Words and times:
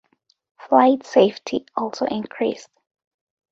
Flight 0.57 1.05
safety 1.05 1.67
also 1.77 2.07
increased. 2.07 2.71